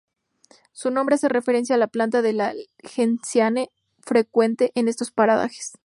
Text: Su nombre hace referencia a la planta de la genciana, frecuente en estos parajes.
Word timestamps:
Su 0.71 0.89
nombre 0.89 1.13
hace 1.13 1.29
referencia 1.29 1.75
a 1.75 1.77
la 1.77 1.85
planta 1.87 2.23
de 2.23 2.33
la 2.33 2.55
genciana, 2.79 3.67
frecuente 3.99 4.71
en 4.73 4.87
estos 4.87 5.11
parajes. 5.11 5.73